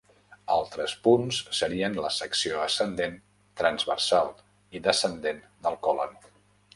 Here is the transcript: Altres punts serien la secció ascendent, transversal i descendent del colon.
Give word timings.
Altres 0.53 0.93
punts 1.07 1.41
serien 1.57 1.99
la 2.05 2.09
secció 2.15 2.63
ascendent, 2.63 3.13
transversal 3.61 4.33
i 4.77 4.81
descendent 4.89 5.45
del 5.67 5.79
colon. 5.89 6.17